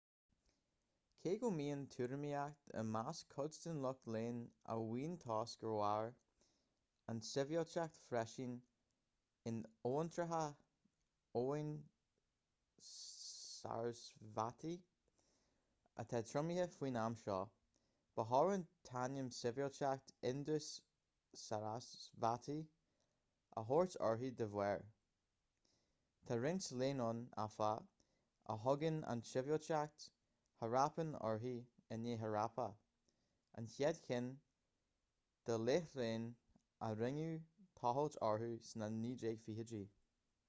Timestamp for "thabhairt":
23.69-23.99